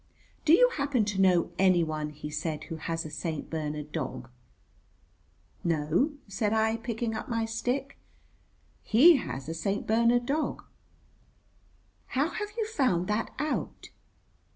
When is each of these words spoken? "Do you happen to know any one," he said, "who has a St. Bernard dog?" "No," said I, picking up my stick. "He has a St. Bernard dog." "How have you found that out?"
"Do 0.45 0.53
you 0.53 0.71
happen 0.77 1.05
to 1.05 1.21
know 1.21 1.51
any 1.59 1.83
one," 1.83 2.09
he 2.09 2.31
said, 2.31 2.63
"who 2.63 2.77
has 2.77 3.05
a 3.05 3.11
St. 3.11 3.51
Bernard 3.51 3.91
dog?" 3.91 4.31
"No," 5.63 6.13
said 6.27 6.53
I, 6.53 6.77
picking 6.77 7.13
up 7.13 7.29
my 7.29 7.45
stick. 7.45 7.99
"He 8.81 9.17
has 9.17 9.47
a 9.47 9.53
St. 9.53 9.85
Bernard 9.85 10.25
dog." 10.25 10.63
"How 12.17 12.29
have 12.29 12.49
you 12.57 12.65
found 12.65 13.05
that 13.09 13.29
out?" 13.37 13.91